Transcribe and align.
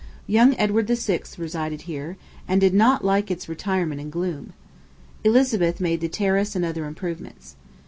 Young 0.25 0.55
Edward 0.57 0.87
VI. 0.87 1.21
resided 1.37 1.81
here, 1.83 2.17
and 2.47 2.59
did 2.59 2.73
not 2.73 3.05
like 3.05 3.29
its 3.29 3.47
retirement 3.47 4.01
and 4.01 4.11
gloom. 4.11 4.53
Elizabeth 5.23 5.79
made 5.79 6.01
the 6.01 6.09
terrace 6.09 6.55
and 6.55 6.65
other 6.65 6.85
improvements. 6.87 7.55